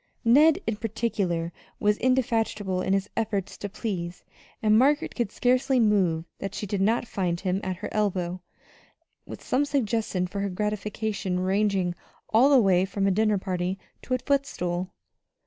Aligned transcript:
Ned, 0.25 0.57
in 0.65 0.77
particular, 0.77 1.53
was 1.79 1.97
indefatigable 1.99 2.81
in 2.81 2.91
his 2.93 3.07
efforts 3.15 3.55
to 3.59 3.69
please; 3.69 4.23
and 4.59 4.75
Margaret 4.75 5.13
could 5.13 5.31
scarcely 5.31 5.79
move 5.79 6.25
that 6.39 6.55
she 6.55 6.65
did 6.65 6.81
not 6.81 7.07
find 7.07 7.39
him 7.39 7.61
at 7.63 7.75
her 7.75 7.89
elbow 7.91 8.41
with 9.27 9.43
some 9.43 9.63
suggestion 9.63 10.25
for 10.25 10.39
her 10.39 10.49
gratification 10.49 11.39
ranging 11.41 11.93
all 12.33 12.49
the 12.49 12.57
way 12.59 12.83
from 12.83 13.05
a 13.05 13.11
dinner 13.11 13.37
party 13.37 13.77
to 14.01 14.15
a 14.15 14.17
footstool. 14.17 14.91